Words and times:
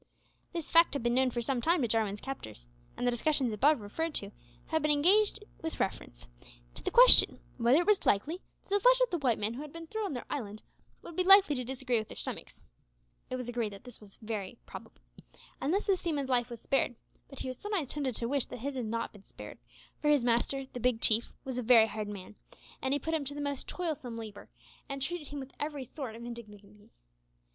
This 0.51 0.71
fact 0.71 0.95
had 0.95 1.03
been 1.03 1.13
known 1.13 1.29
for 1.29 1.43
some 1.43 1.61
time 1.61 1.83
to 1.83 1.87
Jarwin's 1.87 2.21
captors, 2.21 2.67
and 2.97 3.05
the 3.05 3.11
discussions 3.11 3.53
above 3.53 3.81
referred 3.81 4.15
to 4.15 4.31
had 4.65 4.81
been 4.81 4.89
engaged 4.89 5.37
in 5.37 5.47
with 5.61 5.79
reference 5.79 6.25
to 6.73 6.81
the 6.81 6.89
question 6.89 7.39
whether 7.59 7.81
it 7.81 7.85
was 7.85 8.03
likely 8.03 8.41
that 8.63 8.69
the 8.71 8.79
flesh 8.79 8.99
of 9.01 9.11
the 9.11 9.19
white 9.19 9.37
man 9.37 9.53
who 9.53 9.61
had 9.61 9.71
been 9.71 9.85
thrown 9.85 10.05
on 10.07 10.13
their 10.13 10.25
island 10.27 10.63
would 11.03 11.15
be 11.15 11.23
likely 11.23 11.53
to 11.55 11.63
disagree 11.63 11.99
with 11.99 12.07
their 12.07 12.15
stomachs! 12.17 12.63
It 13.29 13.35
was 13.35 13.47
agreed 13.47 13.73
that 13.73 13.83
this 13.83 14.01
was 14.01 14.17
highly 14.27 14.57
probable, 14.65 15.01
and 15.61 15.71
thus 15.71 15.85
the 15.85 15.95
seaman's 15.95 16.29
life 16.29 16.49
was 16.49 16.59
spared; 16.63 16.95
but 17.29 17.41
he 17.41 17.47
was 17.47 17.57
sometimes 17.59 17.89
tempted 17.89 18.15
to 18.15 18.27
wish 18.27 18.45
that 18.47 18.55
it 18.65 18.73
had 18.73 18.83
not 18.83 19.11
been 19.13 19.23
spared, 19.23 19.59
for 20.01 20.09
his 20.09 20.23
master, 20.23 20.65
the 20.73 20.79
Big 20.79 20.99
Chief, 20.99 21.31
was 21.43 21.59
a 21.59 21.61
very 21.61 21.85
hard 21.85 22.07
man; 22.07 22.33
he 22.81 22.97
put 22.97 23.13
him 23.13 23.23
to 23.25 23.35
the 23.35 23.39
most 23.39 23.67
toilsome 23.67 24.17
labour, 24.17 24.49
and 24.89 25.03
treated 25.03 25.27
him 25.27 25.39
with 25.39 25.53
every 25.59 25.83
sort 25.85 26.15
of 26.15 26.25
indignity. 26.25 26.89